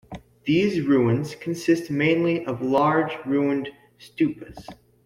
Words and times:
These 0.45 0.81
ruins 0.81 1.35
consist 1.35 1.91
mainly 1.91 2.43
of 2.47 2.63
large 2.63 3.13
ruined 3.23 3.69
stupas. 3.99 4.57